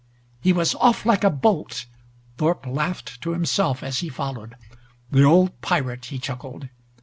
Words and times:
He 0.39 0.51
was 0.51 0.73
off 0.73 1.05
like 1.05 1.23
a 1.23 1.29
bolt. 1.29 1.85
Thorpe 2.37 2.65
laughed 2.65 3.21
to 3.21 3.33
himself 3.33 3.83
as 3.83 3.99
he 3.99 4.09
followed. 4.09 4.55
"The 5.11 5.23
old 5.23 5.61
pirate!" 5.61 6.05
he 6.05 6.17
chuckled. 6.17 6.69